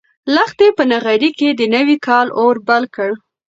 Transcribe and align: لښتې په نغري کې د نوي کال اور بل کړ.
لښتې 0.35 0.67
په 0.77 0.83
نغري 0.91 1.31
کې 1.39 1.49
د 1.53 1.61
نوي 1.75 1.97
کال 2.07 2.27
اور 2.39 2.55
بل 2.67 2.83
کړ. 2.95 3.09